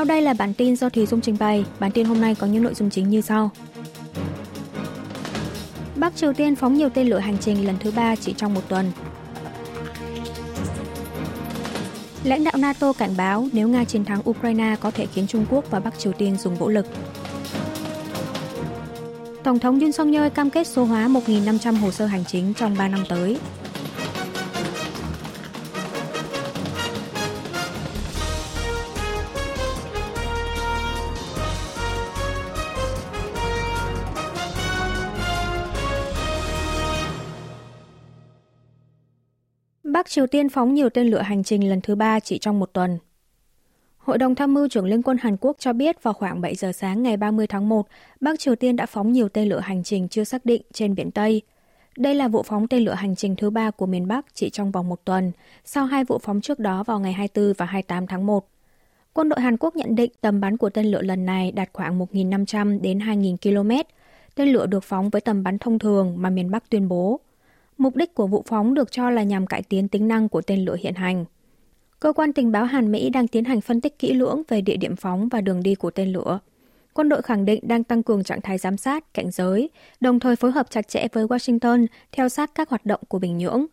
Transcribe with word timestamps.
Sau 0.00 0.04
đây 0.04 0.22
là 0.22 0.34
bản 0.34 0.54
tin 0.54 0.76
do 0.76 0.88
Thùy 0.88 1.06
Dung 1.06 1.20
trình 1.20 1.36
bày. 1.40 1.64
Bản 1.80 1.90
tin 1.90 2.06
hôm 2.06 2.20
nay 2.20 2.34
có 2.34 2.46
những 2.46 2.62
nội 2.62 2.74
dung 2.74 2.90
chính 2.90 3.10
như 3.10 3.20
sau. 3.20 3.50
Bắc 5.96 6.16
Triều 6.16 6.32
Tiên 6.32 6.56
phóng 6.56 6.74
nhiều 6.74 6.88
tên 6.88 7.08
lửa 7.08 7.18
hành 7.18 7.38
trình 7.38 7.66
lần 7.66 7.76
thứ 7.80 7.90
ba 7.90 8.16
chỉ 8.16 8.34
trong 8.36 8.54
một 8.54 8.68
tuần. 8.68 8.92
Lãnh 12.24 12.44
đạo 12.44 12.54
NATO 12.58 12.92
cảnh 12.92 13.14
báo 13.16 13.48
nếu 13.52 13.68
Nga 13.68 13.84
chiến 13.84 14.04
thắng 14.04 14.30
Ukraine 14.30 14.76
có 14.80 14.90
thể 14.90 15.06
khiến 15.06 15.26
Trung 15.26 15.46
Quốc 15.50 15.64
và 15.70 15.80
Bắc 15.80 15.98
Triều 15.98 16.12
Tiên 16.12 16.36
dùng 16.36 16.54
vũ 16.54 16.68
lực. 16.68 16.86
Tổng 19.44 19.58
thống 19.58 19.80
Yoon 19.80 19.92
song 19.92 20.12
yeol 20.12 20.28
cam 20.28 20.50
kết 20.50 20.66
số 20.66 20.84
hóa 20.84 21.08
1.500 21.08 21.76
hồ 21.76 21.90
sơ 21.90 22.06
hành 22.06 22.24
chính 22.24 22.54
trong 22.54 22.76
3 22.78 22.88
năm 22.88 23.04
tới. 23.08 23.38
Bắc 40.00 40.08
Triều 40.08 40.26
Tiên 40.26 40.48
phóng 40.48 40.74
nhiều 40.74 40.90
tên 40.90 41.06
lửa 41.06 41.20
hành 41.20 41.44
trình 41.44 41.68
lần 41.68 41.80
thứ 41.80 41.94
ba 41.94 42.20
chỉ 42.20 42.38
trong 42.38 42.58
một 42.58 42.72
tuần. 42.72 42.98
Hội 43.98 44.18
đồng 44.18 44.34
tham 44.34 44.54
mưu 44.54 44.68
trưởng 44.68 44.84
Liên 44.84 45.02
quân 45.02 45.16
Hàn 45.20 45.36
Quốc 45.40 45.56
cho 45.58 45.72
biết 45.72 46.02
vào 46.02 46.14
khoảng 46.14 46.40
7 46.40 46.54
giờ 46.54 46.72
sáng 46.72 47.02
ngày 47.02 47.16
30 47.16 47.46
tháng 47.46 47.68
1, 47.68 47.86
Bắc 48.20 48.38
Triều 48.38 48.56
Tiên 48.56 48.76
đã 48.76 48.86
phóng 48.86 49.12
nhiều 49.12 49.28
tên 49.28 49.48
lửa 49.48 49.60
hành 49.60 49.82
trình 49.82 50.08
chưa 50.08 50.24
xác 50.24 50.44
định 50.44 50.62
trên 50.72 50.94
biển 50.94 51.10
Tây. 51.10 51.42
Đây 51.96 52.14
là 52.14 52.28
vụ 52.28 52.42
phóng 52.42 52.68
tên 52.68 52.84
lửa 52.84 52.94
hành 52.94 53.16
trình 53.16 53.36
thứ 53.36 53.50
ba 53.50 53.70
của 53.70 53.86
miền 53.86 54.08
Bắc 54.08 54.26
chỉ 54.34 54.50
trong 54.50 54.70
vòng 54.70 54.88
một 54.88 55.04
tuần, 55.04 55.32
sau 55.64 55.84
hai 55.84 56.04
vụ 56.04 56.18
phóng 56.18 56.40
trước 56.40 56.58
đó 56.58 56.82
vào 56.82 57.00
ngày 57.00 57.12
24 57.12 57.52
và 57.58 57.66
28 57.66 58.06
tháng 58.06 58.26
1. 58.26 58.48
Quân 59.12 59.28
đội 59.28 59.40
Hàn 59.40 59.56
Quốc 59.56 59.76
nhận 59.76 59.94
định 59.94 60.12
tầm 60.20 60.40
bắn 60.40 60.56
của 60.56 60.70
tên 60.70 60.86
lửa 60.86 61.02
lần 61.02 61.26
này 61.26 61.52
đạt 61.52 61.70
khoảng 61.72 61.98
1.500 61.98 62.80
đến 62.80 62.98
2.000 62.98 63.36
km. 63.36 63.70
Tên 64.34 64.48
lửa 64.48 64.66
được 64.66 64.84
phóng 64.84 65.10
với 65.10 65.20
tầm 65.20 65.42
bắn 65.42 65.58
thông 65.58 65.78
thường 65.78 66.14
mà 66.18 66.30
miền 66.30 66.50
Bắc 66.50 66.70
tuyên 66.70 66.88
bố. 66.88 67.20
Mục 67.80 67.96
đích 67.96 68.14
của 68.14 68.26
vụ 68.26 68.44
phóng 68.46 68.74
được 68.74 68.92
cho 68.92 69.10
là 69.10 69.22
nhằm 69.22 69.46
cải 69.46 69.62
tiến 69.62 69.88
tính 69.88 70.08
năng 70.08 70.28
của 70.28 70.42
tên 70.42 70.64
lửa 70.64 70.76
hiện 70.80 70.94
hành. 70.94 71.24
Cơ 72.00 72.12
quan 72.12 72.32
tình 72.32 72.52
báo 72.52 72.64
Hàn 72.64 72.92
Mỹ 72.92 73.10
đang 73.10 73.28
tiến 73.28 73.44
hành 73.44 73.60
phân 73.60 73.80
tích 73.80 73.98
kỹ 73.98 74.12
lưỡng 74.12 74.42
về 74.48 74.60
địa 74.60 74.76
điểm 74.76 74.96
phóng 74.96 75.28
và 75.28 75.40
đường 75.40 75.62
đi 75.62 75.74
của 75.74 75.90
tên 75.90 76.12
lửa. 76.12 76.38
Quân 76.94 77.08
đội 77.08 77.22
khẳng 77.22 77.44
định 77.44 77.60
đang 77.62 77.84
tăng 77.84 78.02
cường 78.02 78.24
trạng 78.24 78.40
thái 78.40 78.58
giám 78.58 78.76
sát, 78.76 79.14
cảnh 79.14 79.30
giới, 79.30 79.70
đồng 80.00 80.20
thời 80.20 80.36
phối 80.36 80.50
hợp 80.50 80.70
chặt 80.70 80.88
chẽ 80.88 81.06
với 81.12 81.26
Washington 81.26 81.86
theo 82.12 82.28
sát 82.28 82.50
các 82.54 82.68
hoạt 82.68 82.86
động 82.86 83.00
của 83.08 83.18
Bình 83.18 83.38
Nhưỡng. 83.38 83.66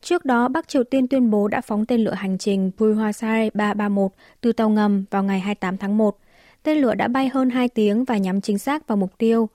Trước 0.00 0.24
đó, 0.24 0.48
Bắc 0.48 0.68
Triều 0.68 0.84
Tiên 0.84 1.08
tuyên 1.08 1.30
bố 1.30 1.48
đã 1.48 1.60
phóng 1.60 1.86
tên 1.86 2.04
lửa 2.04 2.14
hành 2.14 2.38
trình 2.38 2.70
Pulhwasai 2.78 3.50
331 3.54 4.12
từ 4.40 4.52
tàu 4.52 4.68
ngầm 4.68 5.04
vào 5.10 5.24
ngày 5.24 5.40
28 5.40 5.76
tháng 5.76 5.98
1. 5.98 6.18
Tên 6.62 6.78
lửa 6.78 6.94
đã 6.94 7.08
bay 7.08 7.28
hơn 7.28 7.50
2 7.50 7.68
tiếng 7.68 8.04
và 8.04 8.16
nhắm 8.16 8.40
chính 8.40 8.58
xác 8.58 8.86
vào 8.86 8.96
mục 8.96 9.18
tiêu. 9.18 9.48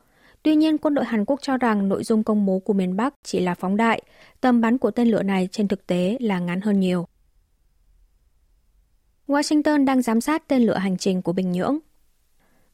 Tuy 0.44 0.56
nhiên, 0.56 0.78
quân 0.78 0.94
đội 0.94 1.06
Hàn 1.06 1.26
Quốc 1.26 1.40
cho 1.42 1.58
rằng 1.58 1.90
nội 1.90 2.04
dung 2.04 2.24
công 2.24 2.46
bố 2.46 2.60
của 2.60 2.74
miền 2.74 2.96
Bắc 2.96 3.14
chỉ 3.24 3.40
là 3.40 3.56
phóng 3.56 3.78
đại, 3.78 4.02
tầm 4.42 4.62
bắn 4.62 4.78
của 4.78 4.92
tên 4.92 5.08
lửa 5.08 5.24
này 5.24 5.50
trên 5.52 5.68
thực 5.68 5.88
tế 5.88 6.18
là 6.20 6.40
ngắn 6.40 6.62
hơn 6.62 6.80
nhiều. 6.80 7.08
Washington 9.28 9.86
đang 9.86 10.02
giám 10.02 10.22
sát 10.22 10.48
tên 10.48 10.62
lửa 10.62 10.78
hành 10.78 10.98
trình 10.98 11.22
của 11.22 11.34
Bình 11.34 11.52
Nhưỡng. 11.52 11.80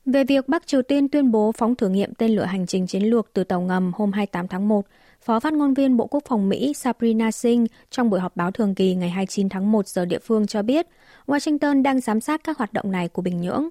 Về 0.06 0.24
việc 0.24 0.48
Bắc 0.48 0.68
Triều 0.68 0.82
Tiên 0.82 1.10
tuyên 1.10 1.32
bố 1.32 1.52
phóng 1.52 1.76
thử 1.76 1.90
nghiệm 1.90 2.14
tên 2.14 2.32
lửa 2.32 2.46
hành 2.46 2.68
trình 2.68 2.88
chiến 2.88 3.04
lược 3.04 3.34
từ 3.34 3.44
tàu 3.44 3.62
ngầm 3.62 3.92
hôm 3.96 4.12
28 4.12 4.48
tháng 4.48 4.68
1, 4.68 4.86
Phó 5.22 5.40
phát 5.40 5.54
ngôn 5.54 5.74
viên 5.74 5.98
Bộ 5.98 6.08
Quốc 6.08 6.24
phòng 6.28 6.50
Mỹ 6.50 6.74
Sabrina 6.74 7.32
Singh 7.32 7.66
trong 7.90 8.10
buổi 8.10 8.20
họp 8.20 8.36
báo 8.36 8.52
thường 8.52 8.76
kỳ 8.76 8.96
ngày 8.96 9.10
29 9.10 9.50
tháng 9.50 9.72
1 9.72 9.88
giờ 9.88 10.06
địa 10.06 10.20
phương 10.20 10.48
cho 10.48 10.62
biết 10.62 10.88
Washington 11.28 11.82
đang 11.82 12.00
giám 12.00 12.22
sát 12.22 12.44
các 12.44 12.58
hoạt 12.58 12.74
động 12.74 12.92
này 12.92 13.08
của 13.08 13.22
Bình 13.22 13.42
Nhưỡng. 13.42 13.70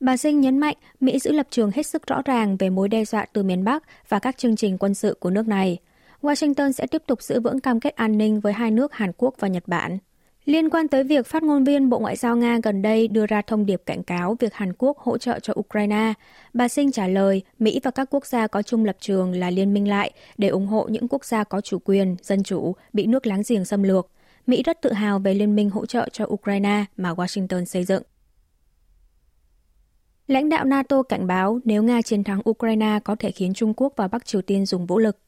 Bà 0.00 0.16
Sinh 0.16 0.40
nhấn 0.40 0.58
mạnh 0.58 0.76
Mỹ 1.00 1.18
giữ 1.18 1.32
lập 1.32 1.46
trường 1.50 1.70
hết 1.74 1.86
sức 1.86 2.06
rõ 2.06 2.22
ràng 2.24 2.56
về 2.56 2.70
mối 2.70 2.88
đe 2.88 3.04
dọa 3.04 3.26
từ 3.32 3.42
miền 3.42 3.64
Bắc 3.64 3.82
và 4.08 4.18
các 4.18 4.38
chương 4.38 4.56
trình 4.56 4.78
quân 4.78 4.94
sự 4.94 5.16
của 5.20 5.30
nước 5.30 5.48
này. 5.48 5.78
Washington 6.22 6.72
sẽ 6.72 6.86
tiếp 6.86 7.02
tục 7.06 7.22
giữ 7.22 7.40
vững 7.40 7.60
cam 7.60 7.80
kết 7.80 7.96
an 7.96 8.18
ninh 8.18 8.40
với 8.40 8.52
hai 8.52 8.70
nước 8.70 8.92
Hàn 8.92 9.10
Quốc 9.16 9.34
và 9.38 9.48
Nhật 9.48 9.62
Bản. 9.66 9.98
Liên 10.44 10.70
quan 10.70 10.88
tới 10.88 11.04
việc 11.04 11.26
phát 11.26 11.42
ngôn 11.42 11.64
viên 11.64 11.90
Bộ 11.90 11.98
Ngoại 11.98 12.16
giao 12.16 12.36
Nga 12.36 12.58
gần 12.62 12.82
đây 12.82 13.08
đưa 13.08 13.26
ra 13.26 13.42
thông 13.42 13.66
điệp 13.66 13.82
cảnh 13.86 14.02
cáo 14.02 14.36
việc 14.40 14.54
Hàn 14.54 14.72
Quốc 14.78 14.98
hỗ 14.98 15.18
trợ 15.18 15.38
cho 15.38 15.54
Ukraine, 15.58 16.12
bà 16.54 16.68
Sinh 16.68 16.92
trả 16.92 17.06
lời 17.08 17.42
Mỹ 17.58 17.80
và 17.82 17.90
các 17.90 18.08
quốc 18.10 18.26
gia 18.26 18.46
có 18.46 18.62
chung 18.62 18.84
lập 18.84 18.96
trường 19.00 19.32
là 19.32 19.50
liên 19.50 19.74
minh 19.74 19.88
lại 19.88 20.12
để 20.38 20.48
ủng 20.48 20.66
hộ 20.66 20.88
những 20.88 21.08
quốc 21.08 21.24
gia 21.24 21.44
có 21.44 21.60
chủ 21.60 21.78
quyền, 21.84 22.16
dân 22.22 22.42
chủ, 22.42 22.74
bị 22.92 23.06
nước 23.06 23.26
láng 23.26 23.42
giềng 23.48 23.64
xâm 23.64 23.82
lược. 23.82 24.10
Mỹ 24.46 24.62
rất 24.62 24.82
tự 24.82 24.92
hào 24.92 25.18
về 25.18 25.34
liên 25.34 25.56
minh 25.56 25.70
hỗ 25.70 25.86
trợ 25.86 26.08
cho 26.12 26.26
Ukraine 26.28 26.84
mà 26.96 27.12
Washington 27.12 27.64
xây 27.64 27.84
dựng. 27.84 28.02
Lãnh 30.26 30.48
đạo 30.48 30.64
NATO 30.64 31.02
cảnh 31.02 31.26
báo 31.26 31.60
nếu 31.64 31.82
Nga 31.82 32.02
chiến 32.02 32.24
thắng 32.24 32.40
Ukraine 32.50 32.98
có 33.04 33.16
thể 33.18 33.30
khiến 33.30 33.54
Trung 33.54 33.74
Quốc 33.76 33.92
và 33.96 34.08
Bắc 34.08 34.26
Triều 34.26 34.42
Tiên 34.42 34.66
dùng 34.66 34.86
vũ 34.86 34.98
lực. 34.98 35.18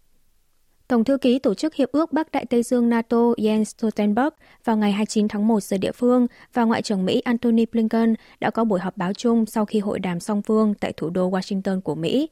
Tổng 0.88 1.04
thư 1.04 1.18
ký 1.18 1.38
Tổ 1.38 1.54
chức 1.54 1.74
Hiệp 1.74 1.92
ước 1.92 2.12
Bắc 2.12 2.32
Đại 2.32 2.46
Tây 2.50 2.62
Dương 2.62 2.88
NATO 2.88 3.16
Jens 3.16 3.64
Stoltenberg 3.64 4.28
vào 4.64 4.76
ngày 4.76 4.92
29 4.92 5.28
tháng 5.28 5.48
1 5.48 5.62
giờ 5.62 5.78
địa 5.78 5.92
phương 5.92 6.26
và 6.54 6.64
Ngoại 6.64 6.82
trưởng 6.82 7.04
Mỹ 7.04 7.20
Antony 7.20 7.66
Blinken 7.72 8.14
đã 8.40 8.50
có 8.50 8.64
buổi 8.64 8.80
họp 8.80 8.96
báo 8.96 9.12
chung 9.12 9.46
sau 9.46 9.64
khi 9.64 9.78
hội 9.78 9.98
đàm 9.98 10.20
song 10.20 10.42
phương 10.42 10.74
tại 10.74 10.92
thủ 10.92 11.10
đô 11.10 11.30
Washington 11.30 11.80
của 11.80 11.94
Mỹ. 11.94 12.28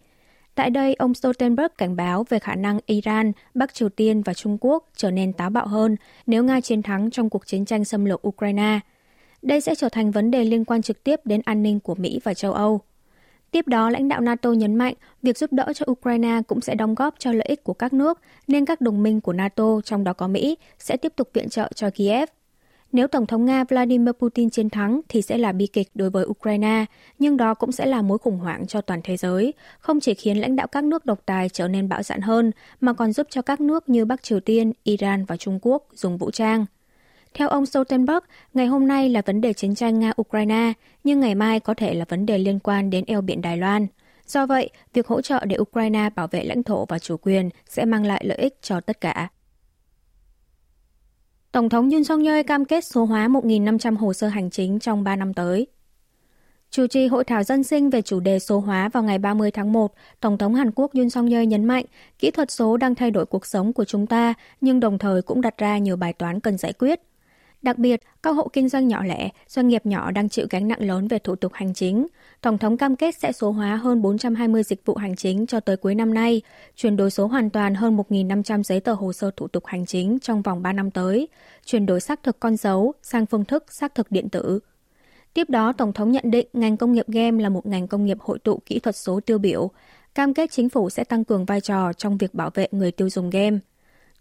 Tại 0.55 0.71
đây, 0.71 0.95
ông 0.95 1.15
Stoltenberg 1.15 1.73
cảnh 1.79 1.97
báo 1.97 2.25
về 2.29 2.39
khả 2.39 2.55
năng 2.55 2.79
Iran, 2.87 3.33
Bắc 3.55 3.75
Triều 3.75 3.89
Tiên 3.89 4.23
và 4.23 4.35
Trung 4.35 4.59
Quốc 4.61 4.89
trở 4.97 5.11
nên 5.11 5.33
táo 5.33 5.51
bạo 5.51 5.67
hơn 5.67 5.97
nếu 6.27 6.45
Nga 6.45 6.61
chiến 6.61 6.83
thắng 6.83 7.11
trong 7.11 7.31
cuộc 7.31 7.47
chiến 7.47 7.65
tranh 7.65 7.85
xâm 7.85 8.05
lược 8.05 8.29
Ukraine. 8.29 8.81
Đây 9.45 9.61
sẽ 9.61 9.75
trở 9.75 9.89
thành 9.89 10.11
vấn 10.11 10.31
đề 10.31 10.45
liên 10.45 10.65
quan 10.65 10.83
trực 10.83 11.05
tiếp 11.05 11.21
đến 11.25 11.41
an 11.45 11.63
ninh 11.63 11.81
của 11.81 11.95
Mỹ 11.95 12.21
và 12.25 12.35
châu 12.35 12.53
Âu. 12.53 12.81
Tiếp 13.51 13.69
đó, 13.69 13.91
lãnh 13.91 14.09
đạo 14.09 14.21
NATO 14.21 14.53
nhấn 14.53 14.75
mạnh 14.75 14.95
việc 15.23 15.39
giúp 15.39 15.53
đỡ 15.53 15.73
cho 15.75 15.87
Ukraine 15.91 16.43
cũng 16.47 16.61
sẽ 16.61 16.75
đóng 16.75 16.95
góp 16.95 17.15
cho 17.19 17.33
lợi 17.33 17.47
ích 17.49 17.65
của 17.65 17.73
các 17.73 17.93
nước, 17.93 18.21
nên 18.49 18.65
các 18.65 18.81
đồng 18.81 19.03
minh 19.03 19.21
của 19.21 19.33
NATO, 19.33 19.81
trong 19.85 20.05
đó 20.05 20.13
có 20.13 20.29
Mỹ, 20.29 20.59
sẽ 20.79 20.97
tiếp 20.97 21.13
tục 21.17 21.31
viện 21.35 21.49
trợ 21.49 21.69
cho 21.75 21.91
Kiev. 21.91 22.29
Nếu 22.93 23.07
Tổng 23.07 23.27
thống 23.27 23.45
Nga 23.45 23.65
Vladimir 23.65 24.13
Putin 24.13 24.51
chiến 24.51 24.71
thắng 24.71 25.01
thì 25.09 25.23
sẽ 25.23 25.39
là 25.39 25.53
bi 25.53 25.67
kịch 25.67 25.89
đối 25.95 26.11
với 26.11 26.25
Ukraine, 26.25 26.85
nhưng 27.19 27.37
đó 27.37 27.55
cũng 27.55 27.73
sẽ 27.73 27.87
là 27.87 28.03
mối 28.03 28.19
khủng 28.19 28.39
hoảng 28.39 28.67
cho 28.67 28.81
toàn 28.81 29.01
thế 29.05 29.17
giới, 29.17 29.53
không 29.79 30.01
chỉ 30.01 30.15
khiến 30.15 30.41
lãnh 30.41 30.57
đạo 30.57 30.67
các 30.67 30.85
nước 30.85 31.07
độc 31.07 31.21
tài 31.27 31.49
trở 31.49 31.69
nên 31.69 31.89
bạo 31.89 32.03
dạn 32.03 32.21
hơn, 32.21 32.51
mà 32.81 32.93
còn 32.93 33.13
giúp 33.13 33.27
cho 33.31 33.43
các 33.43 33.61
nước 33.61 33.89
như 33.89 34.05
Bắc 34.05 34.23
Triều 34.23 34.41
Tiên, 34.41 34.73
Iran 34.85 35.25
và 35.25 35.37
Trung 35.37 35.59
Quốc 35.63 35.87
dùng 35.93 36.19
vũ 36.19 36.31
trang. 36.31 36.67
Theo 37.35 37.49
ông 37.49 37.67
Stoltenberg, 37.67 38.25
ngày 38.55 38.67
hôm 38.67 38.89
nay 38.89 39.09
là 39.09 39.23
vấn 39.27 39.41
đề 39.41 39.53
chiến 39.53 39.75
tranh 39.75 40.01
Nga-Ukraine, 40.01 40.73
nhưng 41.05 41.21
ngày 41.21 41.35
mai 41.35 41.61
có 41.61 41.75
thể 41.75 41.95
là 41.95 42.05
vấn 42.09 42.27
đề 42.27 42.39
liên 42.39 42.59
quan 42.59 42.91
đến 42.91 43.05
eo 43.07 43.21
biển 43.21 43.43
Đài 43.43 43.57
Loan. 43.57 43.87
Do 44.27 44.47
vậy, 44.47 44.71
việc 44.93 45.07
hỗ 45.07 45.21
trợ 45.21 45.45
để 45.45 45.57
Ukraine 45.59 46.11
bảo 46.17 46.29
vệ 46.29 46.45
lãnh 46.45 46.63
thổ 46.63 46.87
và 46.87 46.99
chủ 46.99 47.17
quyền 47.17 47.51
sẽ 47.69 47.85
mang 47.85 48.07
lại 48.07 48.25
lợi 48.27 48.39
ích 48.39 48.59
cho 48.63 48.81
tất 48.81 49.01
cả. 49.01 49.29
Tổng 51.53 51.69
thống 51.69 51.91
Yoon 51.91 52.05
song 52.05 52.25
yeol 52.25 52.43
cam 52.43 52.65
kết 52.65 52.85
số 52.85 53.05
hóa 53.05 53.29
1.500 53.29 53.97
hồ 53.97 54.13
sơ 54.13 54.29
hành 54.29 54.51
chính 54.51 54.79
trong 54.79 55.05
3 55.05 55.17
năm 55.17 55.35
tới. 55.35 55.67
Chủ 56.71 56.87
trì 56.87 57.07
hội 57.07 57.25
thảo 57.25 57.43
dân 57.43 57.63
sinh 57.65 57.91
về 57.91 58.03
chủ 58.03 58.21
đề 58.21 58.39
số 58.39 58.61
hóa 58.61 58.89
vào 58.89 59.03
ngày 59.03 59.19
30 59.19 59.51
tháng 59.51 59.73
1, 59.73 59.93
Tổng 60.21 60.39
thống 60.39 60.55
Hàn 60.55 60.71
Quốc 60.75 60.95
Yoon 60.95 61.11
song 61.11 61.31
yeol 61.31 61.45
nhấn 61.45 61.65
mạnh 61.65 61.85
kỹ 62.19 62.31
thuật 62.31 62.51
số 62.51 62.77
đang 62.77 62.95
thay 62.95 63.11
đổi 63.11 63.27
cuộc 63.27 63.47
sống 63.47 63.73
của 63.73 63.85
chúng 63.85 64.07
ta, 64.07 64.35
nhưng 64.61 64.81
đồng 64.81 64.99
thời 64.99 65.23
cũng 65.23 65.41
đặt 65.41 65.59
ra 65.59 65.79
nhiều 65.79 65.97
bài 65.97 66.13
toán 66.13 66.41
cần 66.41 66.59
giải 66.59 66.73
quyết– 66.73 67.01
Đặc 67.65 67.79
biệt, 67.79 68.01
các 68.23 68.31
hộ 68.31 68.49
kinh 68.53 68.69
doanh 68.69 68.89
nhỏ 68.89 69.05
lẻ, 69.05 69.29
doanh 69.49 69.69
nghiệp 69.69 69.87
nhỏ 69.87 70.11
đang 70.11 70.29
chịu 70.29 70.47
gánh 70.51 70.69
nặng 70.69 70.83
lớn 70.83 71.09
về 71.09 71.19
thủ 71.19 71.37
tục 71.37 71.53
hành 71.55 71.75
chính. 71.75 72.07
Tổng 72.41 72.59
thống 72.59 72.77
cam 72.77 72.97
kết 72.97 73.15
sẽ 73.19 73.33
số 73.33 73.51
hóa 73.51 73.77
hơn 73.77 74.03
420 74.03 74.63
dịch 74.63 74.83
vụ 74.85 74.95
hành 74.95 75.17
chính 75.17 75.47
cho 75.47 75.61
tới 75.61 75.77
cuối 75.77 75.95
năm 75.95 76.15
nay, 76.15 76.43
chuyển 76.77 76.97
đổi 76.97 77.11
số 77.11 77.27
hoàn 77.27 77.51
toàn 77.51 77.75
hơn 77.75 77.97
1.500 77.97 78.63
giấy 78.63 78.81
tờ 78.81 78.93
hồ 78.93 79.13
sơ 79.13 79.31
thủ 79.37 79.49
tục 79.49 79.67
hành 79.67 79.87
chính 79.87 80.19
trong 80.19 80.43
vòng 80.43 80.63
3 80.63 80.73
năm 80.73 80.91
tới, 80.91 81.29
chuyển 81.65 81.87
đổi 81.87 82.01
xác 82.01 82.23
thực 82.23 82.41
con 82.41 82.57
dấu 82.57 82.93
sang 83.03 83.27
phương 83.27 83.45
thức 83.45 83.65
xác 83.71 83.95
thực 83.95 84.11
điện 84.11 84.29
tử. 84.29 84.61
Tiếp 85.35 85.51
đó, 85.51 85.73
Tổng 85.73 85.93
thống 85.93 86.13
nhận 86.13 86.31
định 86.31 86.47
ngành 86.53 86.77
công 86.77 86.93
nghiệp 86.93 87.09
game 87.09 87.43
là 87.43 87.49
một 87.49 87.67
ngành 87.67 87.89
công 87.89 88.05
nghiệp 88.05 88.19
hội 88.21 88.39
tụ 88.39 88.61
kỹ 88.67 88.79
thuật 88.79 88.97
số 88.97 89.21
tiêu 89.27 89.39
biểu, 89.39 89.71
cam 90.15 90.35
kết 90.35 90.51
chính 90.51 90.69
phủ 90.69 90.91
sẽ 90.91 91.05
tăng 91.05 91.25
cường 91.25 91.45
vai 91.45 91.61
trò 91.61 91.93
trong 91.93 92.19
việc 92.19 92.35
bảo 92.35 92.51
vệ 92.55 92.69
người 92.73 92.91
tiêu 92.91 93.11
dùng 93.11 93.31
game. 93.31 93.59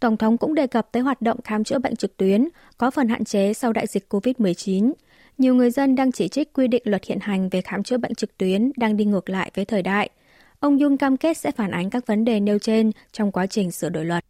Tổng 0.04 0.18
thống 0.18 0.38
cũng 0.38 0.56
đề 0.56 0.68
cập 0.68 0.92
tới 0.92 1.04
hoạt 1.04 1.22
động 1.22 1.38
khám 1.44 1.64
chữa 1.64 1.80
bệnh 1.80 1.96
trực 1.96 2.18
tuyến, 2.18 2.48
có 2.78 2.92
phần 2.92 3.08
hạn 3.08 3.24
chế 3.24 3.54
sau 3.54 3.74
đại 3.74 3.88
dịch 3.88 4.14
COVID-19. 4.14 4.94
Nhiều 5.38 5.56
người 5.56 5.72
dân 5.72 5.96
đang 5.96 6.12
chỉ 6.12 6.28
trích 6.28 6.54
quy 6.54 6.68
định 6.68 6.82
luật 6.86 7.06
hiện 7.06 7.20
hành 7.22 7.50
về 7.50 7.62
khám 7.62 7.84
chữa 7.84 7.98
bệnh 7.98 8.16
trực 8.16 8.38
tuyến 8.38 8.72
đang 8.78 8.98
đi 8.98 9.06
ngược 9.06 9.30
lại 9.30 9.52
với 9.56 9.66
thời 9.66 9.82
đại. 9.82 10.10
Ông 10.60 10.80
Dung 10.80 10.98
cam 10.98 11.18
kết 11.18 11.38
sẽ 11.38 11.52
phản 11.52 11.72
ánh 11.72 11.90
các 11.90 12.08
vấn 12.08 12.26
đề 12.26 12.40
nêu 12.40 12.60
trên 12.60 12.92
trong 13.12 13.32
quá 13.32 13.48
trình 13.48 13.72
sửa 13.72 13.90
đổi 13.90 14.06
luật. 14.06 14.26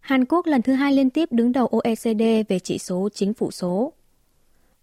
Hàn 0.00 0.24
Quốc 0.24 0.46
lần 0.46 0.62
thứ 0.62 0.72
hai 0.72 0.92
liên 0.92 1.10
tiếp 1.10 1.28
đứng 1.32 1.52
đầu 1.52 1.66
OECD 1.66 2.22
về 2.48 2.58
chỉ 2.58 2.78
số 2.78 3.08
chính 3.14 3.34
phủ 3.34 3.50
số. 3.50 3.92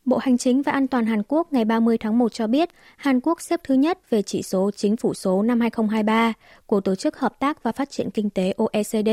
Bộ 0.06 0.18
Hành 0.18 0.38
chính 0.38 0.62
và 0.62 0.72
An 0.72 0.88
toàn 0.88 1.06
Hàn 1.06 1.22
Quốc 1.28 1.54
ngày 1.54 1.66
30 1.66 1.98
tháng 1.98 2.18
1 2.18 2.34
cho 2.34 2.48
biết 2.48 2.70
Hàn 2.98 3.20
Quốc 3.20 3.42
xếp 3.42 3.60
thứ 3.64 3.76
nhất 3.76 4.10
về 4.10 4.22
chỉ 4.22 4.44
số 4.44 4.72
chính 4.76 4.98
phủ 4.98 5.14
số 5.14 5.42
năm 5.42 5.60
2023 5.60 6.34
của 6.66 6.82
Tổ 6.82 6.96
chức 6.96 7.18
Hợp 7.18 7.40
tác 7.40 7.64
và 7.64 7.72
Phát 7.72 7.90
triển 7.90 8.10
Kinh 8.10 8.30
tế 8.30 8.54
OECD 8.58 9.10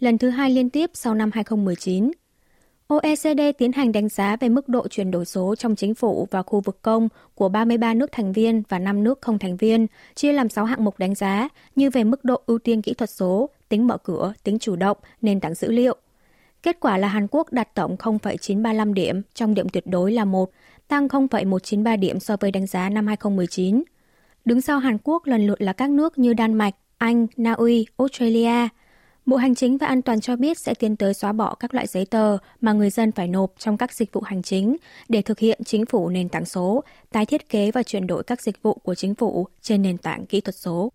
lần 0.00 0.18
thứ 0.18 0.30
hai 0.30 0.50
liên 0.50 0.70
tiếp 0.70 0.90
sau 0.94 1.14
năm 1.14 1.30
2019. 1.34 2.10
OECD 2.88 3.40
tiến 3.58 3.72
hành 3.72 3.92
đánh 3.92 4.08
giá 4.08 4.36
về 4.36 4.48
mức 4.48 4.68
độ 4.68 4.88
chuyển 4.88 5.10
đổi 5.10 5.24
số 5.24 5.54
trong 5.54 5.76
chính 5.76 5.94
phủ 5.94 6.28
và 6.30 6.42
khu 6.42 6.60
vực 6.60 6.82
công 6.82 7.08
của 7.34 7.48
33 7.48 7.94
nước 7.94 8.12
thành 8.12 8.32
viên 8.32 8.62
và 8.68 8.78
5 8.78 9.04
nước 9.04 9.18
không 9.20 9.38
thành 9.38 9.56
viên, 9.56 9.86
chia 10.14 10.32
làm 10.32 10.48
6 10.48 10.64
hạng 10.64 10.84
mục 10.84 10.98
đánh 10.98 11.14
giá 11.14 11.48
như 11.76 11.90
về 11.90 12.04
mức 12.04 12.24
độ 12.24 12.42
ưu 12.46 12.58
tiên 12.58 12.82
kỹ 12.82 12.94
thuật 12.94 13.10
số, 13.10 13.50
tính 13.68 13.86
mở 13.86 13.98
cửa, 13.98 14.32
tính 14.44 14.58
chủ 14.58 14.76
động, 14.76 14.96
nền 15.22 15.40
tảng 15.40 15.54
dữ 15.54 15.70
liệu. 15.70 15.96
Kết 16.62 16.80
quả 16.80 16.98
là 16.98 17.08
Hàn 17.08 17.26
Quốc 17.30 17.52
đạt 17.52 17.74
tổng 17.74 17.96
0,935 17.96 18.94
điểm, 18.94 19.22
trong 19.34 19.54
điểm 19.54 19.68
tuyệt 19.68 19.86
đối 19.86 20.12
là 20.12 20.24
1, 20.24 20.50
tăng 20.88 21.08
0,193 21.08 21.96
điểm 21.96 22.20
so 22.20 22.36
với 22.40 22.50
đánh 22.50 22.66
giá 22.66 22.88
năm 22.88 23.06
2019. 23.06 23.82
Đứng 24.44 24.60
sau 24.60 24.78
Hàn 24.78 24.98
Quốc 25.04 25.26
lần 25.26 25.46
lượt 25.46 25.62
là 25.62 25.72
các 25.72 25.90
nước 25.90 26.18
như 26.18 26.34
Đan 26.34 26.54
Mạch, 26.54 26.74
Anh, 26.98 27.26
Na 27.36 27.52
Uy, 27.52 27.86
Australia. 27.98 28.68
Bộ 29.26 29.36
Hành 29.36 29.54
chính 29.54 29.78
và 29.78 29.86
An 29.86 30.02
toàn 30.02 30.20
cho 30.20 30.36
biết 30.36 30.58
sẽ 30.58 30.74
tiến 30.74 30.96
tới 30.96 31.14
xóa 31.14 31.32
bỏ 31.32 31.54
các 31.54 31.74
loại 31.74 31.86
giấy 31.86 32.06
tờ 32.06 32.38
mà 32.60 32.72
người 32.72 32.90
dân 32.90 33.12
phải 33.12 33.28
nộp 33.28 33.52
trong 33.58 33.76
các 33.76 33.92
dịch 33.92 34.12
vụ 34.12 34.20
hành 34.20 34.42
chính 34.42 34.76
để 35.08 35.22
thực 35.22 35.38
hiện 35.38 35.60
chính 35.64 35.86
phủ 35.86 36.08
nền 36.08 36.28
tảng 36.28 36.44
số, 36.44 36.84
tái 37.12 37.26
thiết 37.26 37.48
kế 37.48 37.70
và 37.70 37.82
chuyển 37.82 38.06
đổi 38.06 38.22
các 38.22 38.42
dịch 38.42 38.62
vụ 38.62 38.74
của 38.74 38.94
chính 38.94 39.14
phủ 39.14 39.46
trên 39.62 39.82
nền 39.82 39.98
tảng 39.98 40.26
kỹ 40.26 40.40
thuật 40.40 40.54
số. 40.54 40.92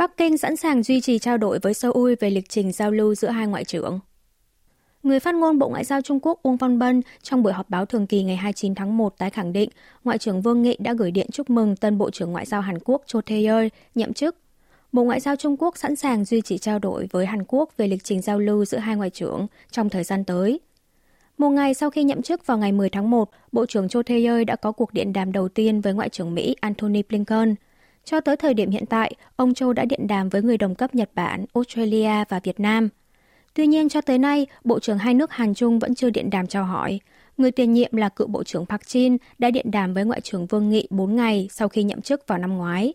Bắc 0.00 0.16
Kinh 0.16 0.38
sẵn 0.38 0.56
sàng 0.56 0.82
duy 0.82 1.00
trì 1.00 1.18
trao 1.18 1.38
đổi 1.38 1.58
với 1.58 1.74
Seoul 1.74 2.14
về 2.20 2.30
lịch 2.30 2.48
trình 2.48 2.72
giao 2.72 2.90
lưu 2.90 3.14
giữa 3.14 3.28
hai 3.28 3.46
ngoại 3.46 3.64
trưởng. 3.64 4.00
Người 5.02 5.20
phát 5.20 5.34
ngôn 5.34 5.58
Bộ 5.58 5.68
Ngoại 5.68 5.84
giao 5.84 6.02
Trung 6.02 6.18
Quốc 6.22 6.42
Uông 6.42 6.56
Văn 6.56 6.78
Bân 6.78 7.02
trong 7.22 7.42
buổi 7.42 7.52
họp 7.52 7.70
báo 7.70 7.86
thường 7.86 8.06
kỳ 8.06 8.22
ngày 8.22 8.36
29 8.36 8.74
tháng 8.74 8.96
1 8.96 9.18
tái 9.18 9.30
khẳng 9.30 9.52
định 9.52 9.70
Ngoại 10.04 10.18
trưởng 10.18 10.42
Vương 10.42 10.62
Nghị 10.62 10.76
đã 10.80 10.94
gửi 10.94 11.10
điện 11.10 11.26
chúc 11.32 11.50
mừng 11.50 11.76
tân 11.76 11.98
Bộ 11.98 12.10
trưởng 12.10 12.32
Ngoại 12.32 12.46
giao 12.46 12.60
Hàn 12.60 12.78
Quốc 12.84 13.02
Cho 13.06 13.20
Tae-yeol 13.20 13.68
nhậm 13.94 14.12
chức. 14.12 14.36
Bộ 14.92 15.04
Ngoại 15.04 15.20
giao 15.20 15.36
Trung 15.36 15.56
Quốc 15.56 15.76
sẵn 15.76 15.96
sàng 15.96 16.24
duy 16.24 16.40
trì 16.40 16.58
trao 16.58 16.78
đổi 16.78 17.08
với 17.10 17.26
Hàn 17.26 17.44
Quốc 17.48 17.70
về 17.76 17.88
lịch 17.88 18.04
trình 18.04 18.22
giao 18.22 18.38
lưu 18.38 18.64
giữa 18.64 18.78
hai 18.78 18.96
ngoại 18.96 19.10
trưởng 19.10 19.46
trong 19.70 19.88
thời 19.88 20.04
gian 20.04 20.24
tới. 20.24 20.60
Một 21.38 21.50
ngày 21.50 21.74
sau 21.74 21.90
khi 21.90 22.04
nhậm 22.04 22.22
chức 22.22 22.46
vào 22.46 22.58
ngày 22.58 22.72
10 22.72 22.90
tháng 22.90 23.10
1, 23.10 23.30
Bộ 23.52 23.66
trưởng 23.66 23.88
Cho 23.88 24.00
Tae-yeol 24.00 24.44
đã 24.44 24.56
có 24.56 24.72
cuộc 24.72 24.92
điện 24.92 25.12
đàm 25.12 25.32
đầu 25.32 25.48
tiên 25.48 25.80
với 25.80 25.94
Ngoại 25.94 26.08
trưởng 26.08 26.34
Mỹ 26.34 26.56
Antony 26.60 27.02
Blinken. 27.08 27.54
Cho 28.04 28.20
tới 28.20 28.36
thời 28.36 28.54
điểm 28.54 28.70
hiện 28.70 28.86
tại, 28.86 29.14
ông 29.36 29.54
Châu 29.54 29.72
đã 29.72 29.84
điện 29.84 30.06
đàm 30.06 30.28
với 30.28 30.42
người 30.42 30.58
đồng 30.58 30.74
cấp 30.74 30.94
Nhật 30.94 31.10
Bản, 31.14 31.44
Australia 31.54 32.24
và 32.28 32.40
Việt 32.44 32.60
Nam– 32.60 32.88
Tuy 33.54 33.66
nhiên 33.66 33.88
cho 33.88 34.00
tới 34.00 34.18
nay, 34.18 34.46
Bộ 34.64 34.78
trưởng 34.78 34.98
hai 34.98 35.14
nước 35.14 35.32
Hàn 35.32 35.54
Trung 35.54 35.78
vẫn 35.78 35.94
chưa 35.94 36.10
điện 36.10 36.30
đàm 36.30 36.46
chào 36.46 36.64
hỏi. 36.64 37.00
Người 37.36 37.50
tiền 37.50 37.72
nhiệm 37.72 37.96
là 37.96 38.08
cựu 38.08 38.26
Bộ 38.26 38.44
trưởng 38.44 38.66
Park 38.66 38.80
Jin 38.82 39.18
đã 39.38 39.50
điện 39.50 39.70
đàm 39.70 39.94
với 39.94 40.04
Ngoại 40.04 40.20
trưởng 40.20 40.46
Vương 40.46 40.70
Nghị 40.70 40.86
4 40.90 41.16
ngày 41.16 41.48
sau 41.50 41.68
khi 41.68 41.82
nhậm 41.82 42.00
chức 42.00 42.26
vào 42.26 42.38
năm 42.38 42.56
ngoái. 42.56 42.94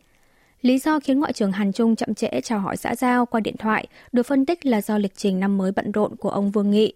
Lý 0.61 0.79
do 0.79 0.99
khiến 0.99 1.19
Ngoại 1.19 1.33
trưởng 1.33 1.51
Hàn 1.51 1.71
Trung 1.71 1.95
chậm 1.95 2.13
trễ 2.13 2.41
chào 2.41 2.59
hỏi 2.59 2.77
xã 2.77 2.95
giao 2.95 3.25
qua 3.25 3.39
điện 3.39 3.57
thoại 3.57 3.87
được 4.11 4.23
phân 4.23 4.45
tích 4.45 4.65
là 4.65 4.81
do 4.81 4.97
lịch 4.97 5.15
trình 5.15 5.39
năm 5.39 5.57
mới 5.57 5.71
bận 5.71 5.91
rộn 5.91 6.15
của 6.15 6.29
ông 6.29 6.51
Vương 6.51 6.71
Nghị. 6.71 6.93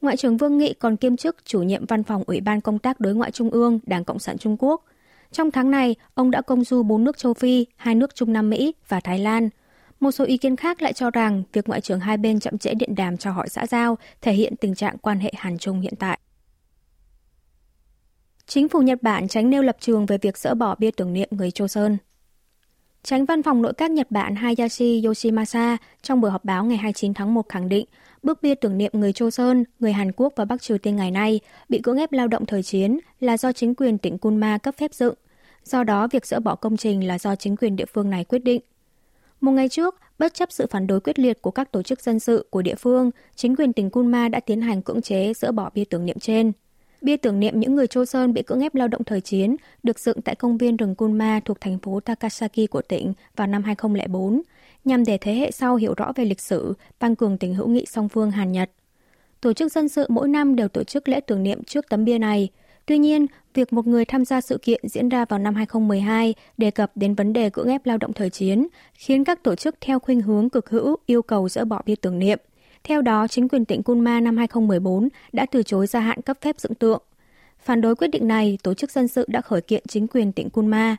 Ngoại 0.00 0.16
trưởng 0.16 0.36
Vương 0.36 0.58
Nghị 0.58 0.74
còn 0.74 0.96
kiêm 0.96 1.16
chức 1.16 1.36
chủ 1.44 1.62
nhiệm 1.62 1.86
văn 1.86 2.02
phòng 2.02 2.22
Ủy 2.26 2.40
ban 2.40 2.60
Công 2.60 2.78
tác 2.78 3.00
Đối 3.00 3.14
ngoại 3.14 3.30
Trung 3.30 3.50
ương 3.50 3.78
Đảng 3.86 4.04
Cộng 4.04 4.18
sản 4.18 4.38
Trung 4.38 4.56
Quốc. 4.58 4.84
Trong 5.32 5.50
tháng 5.50 5.70
này, 5.70 5.94
ông 6.14 6.30
đã 6.30 6.42
công 6.42 6.64
du 6.64 6.82
bốn 6.82 7.04
nước 7.04 7.18
châu 7.18 7.34
Phi, 7.34 7.66
hai 7.76 7.94
nước 7.94 8.14
Trung 8.14 8.32
Nam 8.32 8.50
Mỹ 8.50 8.74
và 8.88 9.00
Thái 9.00 9.18
Lan– 9.18 9.48
một 10.00 10.10
số 10.10 10.24
ý 10.24 10.36
kiến 10.36 10.56
khác 10.56 10.82
lại 10.82 10.92
cho 10.92 11.10
rằng 11.10 11.42
việc 11.52 11.68
ngoại 11.68 11.80
trưởng 11.80 12.00
hai 12.00 12.16
bên 12.16 12.40
chậm 12.40 12.58
trễ 12.58 12.74
điện 12.74 12.94
đàm 12.94 13.16
cho 13.16 13.30
hỏi 13.30 13.48
xã 13.48 13.66
giao 13.66 13.98
thể 14.20 14.32
hiện 14.32 14.56
tình 14.56 14.74
trạng 14.74 14.98
quan 14.98 15.20
hệ 15.20 15.32
Hàn 15.36 15.58
Trung 15.58 15.80
hiện 15.80 15.94
tại. 15.98 16.18
Chính 18.46 18.68
phủ 18.68 18.82
Nhật 18.82 19.02
Bản 19.02 19.28
tránh 19.28 19.50
nêu 19.50 19.62
lập 19.62 19.76
trường 19.80 20.06
về 20.06 20.18
việc 20.18 20.38
dỡ 20.38 20.54
bỏ 20.54 20.74
bia 20.78 20.90
tưởng 20.90 21.12
niệm 21.12 21.28
người 21.30 21.50
Joseon. 21.50 21.96
Tránh 23.08 23.24
văn 23.24 23.42
phòng 23.42 23.62
nội 23.62 23.72
các 23.72 23.90
Nhật 23.90 24.10
Bản 24.10 24.36
Hayashi 24.36 25.02
Yoshimasa 25.04 25.76
trong 26.02 26.20
buổi 26.20 26.30
họp 26.30 26.44
báo 26.44 26.64
ngày 26.64 26.76
29 26.76 27.14
tháng 27.14 27.34
1 27.34 27.48
khẳng 27.48 27.68
định 27.68 27.86
bức 28.22 28.42
bia 28.42 28.54
tưởng 28.54 28.78
niệm 28.78 28.90
người 28.94 29.12
châu 29.12 29.30
sơn, 29.30 29.64
người 29.80 29.92
Hàn 29.92 30.12
Quốc 30.12 30.32
và 30.36 30.44
Bắc 30.44 30.62
Triều 30.62 30.78
Tiên 30.78 30.96
ngày 30.96 31.10
nay 31.10 31.40
bị 31.68 31.78
cưỡng 31.78 31.96
ép 31.96 32.12
lao 32.12 32.28
động 32.28 32.46
thời 32.46 32.62
chiến 32.62 32.98
là 33.20 33.36
do 33.36 33.52
chính 33.52 33.74
quyền 33.74 33.98
tỉnh 33.98 34.18
Kunma 34.18 34.58
cấp 34.58 34.74
phép 34.78 34.94
dựng. 34.94 35.14
Do 35.64 35.84
đó, 35.84 36.08
việc 36.10 36.26
dỡ 36.26 36.40
bỏ 36.40 36.54
công 36.54 36.76
trình 36.76 37.06
là 37.06 37.18
do 37.18 37.36
chính 37.36 37.56
quyền 37.56 37.76
địa 37.76 37.86
phương 37.94 38.10
này 38.10 38.24
quyết 38.24 38.44
định. 38.44 38.60
Một 39.40 39.52
ngày 39.52 39.68
trước, 39.68 39.94
bất 40.18 40.34
chấp 40.34 40.52
sự 40.52 40.66
phản 40.70 40.86
đối 40.86 41.00
quyết 41.00 41.18
liệt 41.18 41.42
của 41.42 41.50
các 41.50 41.72
tổ 41.72 41.82
chức 41.82 42.00
dân 42.00 42.20
sự 42.20 42.46
của 42.50 42.62
địa 42.62 42.74
phương, 42.74 43.10
chính 43.36 43.56
quyền 43.56 43.72
tỉnh 43.72 43.90
Kunma 43.90 44.28
đã 44.28 44.40
tiến 44.40 44.60
hành 44.60 44.82
cưỡng 44.82 45.02
chế 45.02 45.32
dỡ 45.34 45.52
bỏ 45.52 45.70
bia 45.74 45.84
tưởng 45.84 46.06
niệm 46.06 46.18
trên. 46.18 46.52
Bia 47.02 47.16
tưởng 47.16 47.40
niệm 47.40 47.60
những 47.60 47.74
người 47.74 47.86
châu 47.86 48.04
Sơn 48.04 48.32
bị 48.32 48.42
cưỡng 48.42 48.60
ép 48.60 48.74
lao 48.74 48.88
động 48.88 49.04
thời 49.04 49.20
chiến 49.20 49.56
được 49.82 49.98
dựng 49.98 50.22
tại 50.22 50.34
công 50.34 50.58
viên 50.58 50.76
rừng 50.76 50.94
Kunma 50.94 51.40
thuộc 51.44 51.60
thành 51.60 51.78
phố 51.78 52.00
Takasaki 52.00 52.70
của 52.70 52.82
tỉnh 52.82 53.12
vào 53.36 53.46
năm 53.46 53.62
2004, 53.62 54.42
nhằm 54.84 55.04
để 55.04 55.18
thế 55.18 55.34
hệ 55.34 55.50
sau 55.50 55.76
hiểu 55.76 55.94
rõ 55.96 56.12
về 56.16 56.24
lịch 56.24 56.40
sử, 56.40 56.74
tăng 56.98 57.16
cường 57.16 57.38
tình 57.38 57.54
hữu 57.54 57.68
nghị 57.68 57.86
song 57.86 58.08
phương 58.08 58.30
Hàn-Nhật. 58.30 58.70
Tổ 59.40 59.52
chức 59.52 59.72
dân 59.72 59.88
sự 59.88 60.06
mỗi 60.08 60.28
năm 60.28 60.56
đều 60.56 60.68
tổ 60.68 60.84
chức 60.84 61.08
lễ 61.08 61.20
tưởng 61.20 61.42
niệm 61.42 61.64
trước 61.64 61.88
tấm 61.88 62.04
bia 62.04 62.18
này, 62.18 62.48
Tuy 62.88 62.98
nhiên, 62.98 63.26
việc 63.54 63.72
một 63.72 63.86
người 63.86 64.04
tham 64.04 64.24
gia 64.24 64.40
sự 64.40 64.58
kiện 64.62 64.88
diễn 64.88 65.08
ra 65.08 65.24
vào 65.24 65.38
năm 65.38 65.54
2012 65.54 66.34
đề 66.56 66.70
cập 66.70 66.92
đến 66.94 67.14
vấn 67.14 67.32
đề 67.32 67.50
cưỡng 67.50 67.68
ép 67.68 67.86
lao 67.86 67.98
động 67.98 68.12
thời 68.12 68.30
chiến, 68.30 68.66
khiến 68.94 69.24
các 69.24 69.42
tổ 69.42 69.54
chức 69.54 69.76
theo 69.80 69.98
khuynh 69.98 70.20
hướng 70.20 70.50
cực 70.50 70.70
hữu 70.70 70.96
yêu 71.06 71.22
cầu 71.22 71.48
dỡ 71.48 71.64
bỏ 71.64 71.82
bia 71.86 71.94
tưởng 71.94 72.18
niệm. 72.18 72.38
Theo 72.84 73.02
đó, 73.02 73.26
chính 73.28 73.48
quyền 73.48 73.64
tỉnh 73.64 73.82
Kunma 73.82 74.20
năm 74.20 74.36
2014 74.36 75.08
đã 75.32 75.46
từ 75.50 75.62
chối 75.62 75.86
gia 75.86 76.00
hạn 76.00 76.22
cấp 76.22 76.36
phép 76.40 76.60
dựng 76.60 76.74
tượng. 76.74 77.02
Phản 77.58 77.80
đối 77.80 77.96
quyết 77.96 78.08
định 78.08 78.28
này, 78.28 78.58
tổ 78.62 78.74
chức 78.74 78.90
dân 78.90 79.08
sự 79.08 79.24
đã 79.28 79.40
khởi 79.40 79.60
kiện 79.60 79.82
chính 79.88 80.06
quyền 80.06 80.32
tỉnh 80.32 80.50
Kunma. 80.50 80.96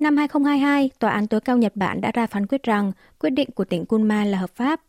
Năm 0.00 0.16
2022, 0.16 0.90
Tòa 0.98 1.10
án 1.10 1.26
tối 1.26 1.40
cao 1.40 1.56
Nhật 1.56 1.76
Bản 1.76 2.00
đã 2.00 2.10
ra 2.14 2.26
phán 2.26 2.46
quyết 2.46 2.62
rằng 2.62 2.92
quyết 3.20 3.30
định 3.30 3.50
của 3.50 3.64
tỉnh 3.64 3.86
Kunma 3.86 4.24
là 4.24 4.38
hợp 4.38 4.50
pháp. 4.54 4.80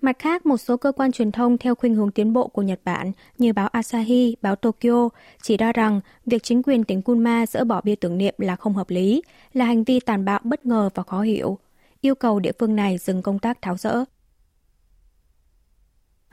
Mặt 0.00 0.16
khác, 0.18 0.46
một 0.46 0.56
số 0.56 0.76
cơ 0.76 0.92
quan 0.92 1.12
truyền 1.12 1.32
thông 1.32 1.58
theo 1.58 1.74
khuynh 1.74 1.94
hướng 1.94 2.10
tiến 2.10 2.32
bộ 2.32 2.48
của 2.48 2.62
Nhật 2.62 2.80
Bản 2.84 3.12
như 3.38 3.52
báo 3.52 3.68
Asahi, 3.68 4.36
báo 4.42 4.56
Tokyo 4.56 5.08
chỉ 5.42 5.56
ra 5.56 5.72
rằng 5.72 6.00
việc 6.26 6.42
chính 6.42 6.62
quyền 6.62 6.84
tỉnh 6.84 7.02
Kunma 7.02 7.46
dỡ 7.46 7.64
bỏ 7.64 7.80
bia 7.84 7.94
tưởng 7.94 8.18
niệm 8.18 8.34
là 8.38 8.56
không 8.56 8.74
hợp 8.74 8.90
lý, 8.90 9.22
là 9.52 9.64
hành 9.64 9.84
vi 9.84 10.00
tàn 10.00 10.24
bạo 10.24 10.40
bất 10.44 10.66
ngờ 10.66 10.88
và 10.94 11.02
khó 11.02 11.20
hiểu, 11.20 11.58
yêu 12.00 12.14
cầu 12.14 12.40
địa 12.40 12.52
phương 12.58 12.76
này 12.76 12.98
dừng 12.98 13.22
công 13.22 13.38
tác 13.38 13.62
tháo 13.62 13.76
rỡ. 13.76 14.04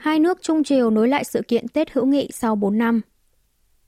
Hai 0.02 0.20
nước 0.20 0.42
Trung 0.42 0.64
Triều 0.64 0.90
nối 0.90 1.08
lại 1.08 1.24
sự 1.24 1.42
kiện 1.48 1.68
Tết 1.68 1.92
hữu 1.92 2.06
nghị 2.06 2.30
sau 2.34 2.56
4 2.56 2.78
năm. 2.78 3.02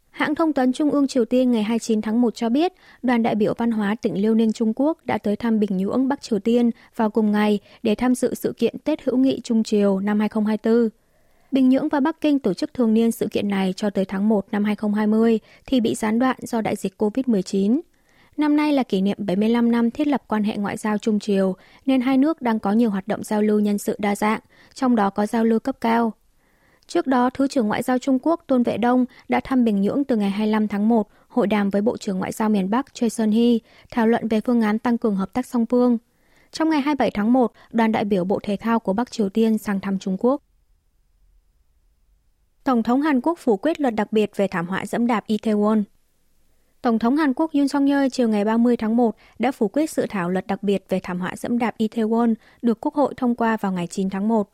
Hãng 0.10 0.36
thông 0.36 0.54
tấn 0.54 0.74
Trung 0.74 0.92
ương 0.92 1.08
Triều 1.08 1.26
Tiên 1.26 1.52
ngày 1.52 1.64
29 1.64 2.02
tháng 2.02 2.22
1 2.22 2.36
cho 2.36 2.50
biết, 2.50 2.74
đoàn 3.02 3.24
đại 3.24 3.36
biểu 3.36 3.54
văn 3.58 3.72
hóa 3.72 3.96
tỉnh 4.02 4.22
Liêu 4.22 4.36
Ninh 4.36 4.54
Trung 4.54 4.74
Quốc 4.76 5.06
đã 5.06 5.18
tới 5.18 5.36
thăm 5.36 5.60
Bình 5.60 5.78
Nhưỡng 5.78 6.08
Bắc 6.08 6.22
Triều 6.22 6.40
Tiên 6.40 6.72
vào 6.96 7.10
cùng 7.10 7.32
ngày 7.32 7.60
để 7.84 7.96
tham 7.96 8.16
dự 8.16 8.34
sự 8.34 8.54
kiện 8.58 8.80
Tết 8.80 9.04
hữu 9.04 9.18
nghị 9.18 9.42
Trung 9.44 9.64
Triều 9.64 10.00
năm 10.00 10.20
2024. 10.20 10.90
Bình 11.52 11.70
Nhưỡng 11.70 11.90
và 11.90 12.00
Bắc 12.00 12.22
Kinh 12.22 12.40
tổ 12.40 12.54
chức 12.54 12.74
thường 12.74 12.94
niên 12.94 13.12
sự 13.12 13.28
kiện 13.32 13.48
này 13.48 13.74
cho 13.76 13.90
tới 13.90 14.06
tháng 14.06 14.30
1 14.30 14.46
năm 14.52 14.64
2020 14.64 15.40
thì 15.66 15.80
bị 15.80 15.96
gián 15.96 16.20
đoạn 16.20 16.38
do 16.42 16.62
đại 16.62 16.76
dịch 16.76 16.94
COVID-19. 16.98 17.80
Năm 18.38 18.56
nay 18.56 18.74
là 18.74 18.84
kỷ 18.84 19.02
niệm 19.02 19.18
75 19.20 19.72
năm 19.72 19.92
thiết 19.92 20.08
lập 20.08 20.24
quan 20.28 20.44
hệ 20.44 20.58
ngoại 20.58 20.78
giao 20.78 20.98
Trung 20.98 21.20
Triều, 21.20 21.56
nên 21.86 22.02
hai 22.02 22.18
nước 22.18 22.42
đang 22.42 22.60
có 22.60 22.72
nhiều 22.72 22.90
hoạt 22.90 23.08
động 23.08 23.24
giao 23.24 23.42
lưu 23.42 23.60
nhân 23.60 23.78
sự 23.78 23.96
đa 24.00 24.16
dạng, 24.16 24.40
trong 24.74 24.96
đó 24.96 25.10
có 25.10 25.26
giao 25.26 25.46
lưu 25.46 25.60
cấp 25.60 25.76
cao. 25.82 26.14
Trước 26.88 27.08
đó, 27.08 27.30
Thứ 27.30 27.48
trưởng 27.48 27.68
Ngoại 27.68 27.84
giao 27.84 27.98
Trung 27.98 28.20
Quốc 28.22 28.44
Tôn 28.48 28.64
Vệ 28.64 28.78
Đông 28.78 29.06
đã 29.30 29.40
thăm 29.40 29.64
Bình 29.64 29.82
Nhưỡng 29.82 30.04
từ 30.04 30.16
ngày 30.16 30.30
25 30.30 30.68
tháng 30.68 30.90
1, 30.90 31.08
hội 31.28 31.48
đàm 31.48 31.70
với 31.70 31.82
Bộ 31.82 31.98
trưởng 31.98 32.20
Ngoại 32.20 32.32
giao 32.32 32.50
miền 32.50 32.70
Bắc 32.70 32.94
Choi 32.94 33.10
Sun 33.10 33.32
Hee, 33.32 33.58
thảo 33.92 34.08
luận 34.08 34.28
về 34.28 34.42
phương 34.42 34.62
án 34.62 34.80
tăng 34.80 34.98
cường 34.98 35.16
hợp 35.16 35.34
tác 35.34 35.46
song 35.46 35.66
phương. 35.66 35.98
Trong 36.52 36.70
ngày 36.70 36.82
27 36.82 37.12
tháng 37.12 37.34
1, 37.34 37.52
đoàn 37.72 37.92
đại 37.92 38.06
biểu 38.06 38.26
Bộ 38.26 38.40
Thể 38.44 38.58
thao 38.58 38.80
của 38.80 38.94
Bắc 38.94 39.12
Triều 39.12 39.30
Tiên 39.30 39.58
sang 39.58 39.80
thăm 39.80 40.00
Trung 40.00 40.18
Quốc. 40.20 40.44
Tổng 42.64 42.84
thống 42.84 43.02
Hàn 43.02 43.22
Quốc 43.22 43.40
phủ 43.40 43.58
quyết 43.58 43.82
luật 43.82 43.96
đặc 43.96 44.12
biệt 44.12 44.32
về 44.36 44.48
thảm 44.48 44.68
họa 44.68 44.86
dẫm 44.86 45.08
đạp 45.08 45.24
Itaewon. 45.28 45.84
Tổng 46.84 47.00
thống 47.00 47.18
Hàn 47.18 47.34
Quốc 47.34 47.52
Yoon 47.54 47.68
song 47.68 47.86
yeol 47.86 48.08
chiều 48.12 48.30
ngày 48.30 48.46
30 48.46 48.78
tháng 48.78 48.98
1 48.98 49.16
đã 49.40 49.52
phủ 49.52 49.68
quyết 49.68 49.90
sự 49.90 50.06
thảo 50.10 50.30
luật 50.30 50.48
đặc 50.48 50.64
biệt 50.64 50.86
về 50.90 51.00
thảm 51.04 51.20
họa 51.20 51.36
dẫm 51.36 51.58
đạp 51.58 51.76
Itaewon 51.78 52.34
được 52.62 52.78
Quốc 52.82 52.96
hội 52.96 53.14
thông 53.18 53.36
qua 53.36 53.58
vào 53.58 53.72
ngày 53.72 53.88
9 53.88 54.10
tháng 54.10 54.28
1. 54.28 54.50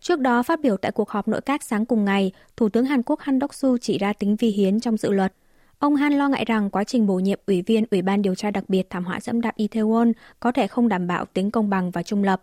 Trước 0.00 0.20
đó 0.20 0.42
phát 0.42 0.60
biểu 0.60 0.76
tại 0.76 0.92
cuộc 0.92 1.10
họp 1.10 1.28
nội 1.28 1.40
các 1.40 1.62
sáng 1.62 1.86
cùng 1.86 2.04
ngày, 2.04 2.32
Thủ 2.56 2.68
tướng 2.68 2.84
Hàn 2.84 3.02
Quốc 3.02 3.20
Han 3.20 3.38
Đốc-su 3.38 3.78
chỉ 3.78 3.98
ra 3.98 4.12
tính 4.12 4.36
vi 4.36 4.48
hiến 4.48 4.80
trong 4.80 4.96
dự 4.96 5.10
luật. 5.10 5.32
Ông 5.78 5.96
Han 5.96 6.12
lo 6.12 6.28
ngại 6.28 6.44
rằng 6.44 6.70
quá 6.70 6.84
trình 6.84 7.06
bổ 7.06 7.14
nhiệm 7.14 7.38
ủy 7.46 7.62
viên 7.62 7.84
Ủy 7.90 8.02
ban 8.02 8.22
điều 8.22 8.34
tra 8.34 8.50
đặc 8.50 8.64
biệt 8.68 8.90
thảm 8.90 9.04
họa 9.04 9.20
dẫm 9.20 9.40
đạp 9.40 9.56
Itaewon 9.56 10.12
có 10.40 10.52
thể 10.52 10.66
không 10.66 10.88
đảm 10.88 11.06
bảo 11.06 11.24
tính 11.24 11.50
công 11.50 11.70
bằng 11.70 11.90
và 11.90 12.02
trung 12.02 12.24
lập. 12.24 12.42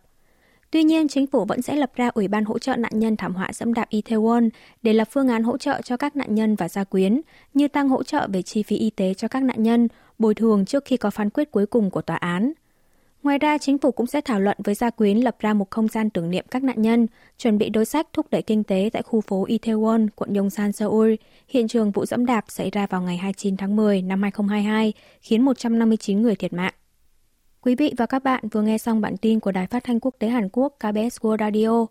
Tuy 0.72 0.84
nhiên, 0.84 1.08
chính 1.08 1.28
phủ 1.28 1.46
vẫn 1.46 1.62
sẽ 1.62 1.76
lập 1.76 1.92
ra 1.96 2.08
Ủy 2.14 2.28
ban 2.28 2.46
hỗ 2.46 2.60
trợ 2.60 2.76
nạn 2.76 2.92
nhân 2.96 3.18
thảm 3.18 3.36
họa 3.36 3.50
dẫm 3.54 3.74
đạp 3.74 3.88
Itaewon 3.92 4.50
để 4.82 4.94
lập 4.94 5.08
phương 5.12 5.28
án 5.28 5.44
hỗ 5.44 5.58
trợ 5.58 5.82
cho 5.82 5.98
các 5.98 6.16
nạn 6.16 6.36
nhân 6.36 6.56
và 6.56 6.70
gia 6.70 6.84
quyến, 6.84 7.22
như 7.54 7.68
tăng 7.68 7.90
hỗ 7.90 8.04
trợ 8.04 8.28
về 8.34 8.42
chi 8.42 8.64
phí 8.64 8.78
y 8.78 8.90
tế 8.90 9.14
cho 9.14 9.28
các 9.28 9.44
nạn 9.44 9.64
nhân, 9.64 9.88
bồi 10.20 10.36
thường 10.36 10.66
trước 10.66 10.86
khi 10.86 10.98
có 10.98 11.10
phán 11.10 11.30
quyết 11.30 11.52
cuối 11.52 11.66
cùng 11.66 11.90
của 11.90 12.02
tòa 12.02 12.18
án– 12.18 12.54
Ngoài 13.24 13.38
ra, 13.40 13.58
chính 13.58 13.78
phủ 13.78 13.92
cũng 13.92 14.08
sẽ 14.08 14.22
thảo 14.22 14.40
luận 14.40 14.58
với 14.64 14.76
gia 14.76 14.90
quyến 14.90 15.18
lập 15.18 15.36
ra 15.40 15.54
một 15.54 15.72
không 15.72 15.88
gian 15.88 16.10
tưởng 16.10 16.30
niệm 16.30 16.46
các 16.52 16.64
nạn 16.64 16.82
nhân, 16.82 17.08
chuẩn 17.38 17.58
bị 17.58 17.70
đối 17.70 17.86
sách 17.86 18.08
thúc 18.14 18.26
đẩy 18.32 18.42
kinh 18.42 18.64
tế 18.64 18.90
tại 18.94 19.02
khu 19.02 19.22
phố 19.22 19.46
Itaewon, 19.46 20.08
quận 20.16 20.34
Yongsan, 20.34 20.72
Seoul. 20.72 21.14
Hiện 21.48 21.68
trường 21.68 21.92
vụ 21.92 22.06
dẫm 22.06 22.26
đạp 22.26 22.46
xảy 22.48 22.70
ra 22.72 22.88
vào 22.88 23.02
ngày 23.02 23.18
29 23.18 23.58
tháng 23.58 23.76
10 23.76 24.02
năm 24.02 24.22
2022, 24.22 24.94
khiến 25.22 25.42
159 25.42 26.22
người 26.22 26.36
thiệt 26.36 26.54
mạng. 26.54 26.74
Quý 27.62 27.76
vị 27.76 27.94
và 27.98 28.06
các 28.06 28.24
bạn 28.24 28.44
vừa 28.52 28.62
nghe 28.62 28.78
xong 28.78 29.02
bản 29.02 29.18
tin 29.18 29.40
của 29.40 29.52
Đài 29.52 29.68
Phát 29.68 29.84
thanh 29.84 30.00
Quốc 30.00 30.16
tế 30.20 30.28
Hàn 30.28 30.50
Quốc 30.50 30.76
KBS 30.80 31.20
World 31.22 31.38
Radio. 31.40 31.86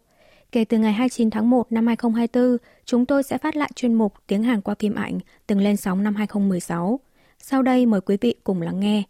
Kể 0.53 0.65
từ 0.65 0.79
ngày 0.79 0.93
29 0.93 1.31
tháng 1.31 1.51
1 1.51 1.73
năm 1.73 1.87
2024, 1.87 2.57
chúng 2.85 3.07
tôi 3.07 3.23
sẽ 3.23 3.39
phát 3.39 3.57
lại 3.57 3.71
chuyên 3.75 3.95
mục 3.95 4.15
Tiếng 4.27 4.43
Hàn 4.43 4.61
qua 4.61 4.75
phim 4.79 4.95
ảnh 4.95 5.19
từng 5.47 5.61
lên 5.61 5.77
sóng 5.77 6.03
năm 6.03 6.15
2016. 6.15 7.01
Sau 7.39 7.63
đây 7.63 7.87
mời 7.87 8.01
quý 8.01 8.17
vị 8.21 8.35
cùng 8.45 8.63
lắng 8.63 8.81
nghe. 8.81 9.03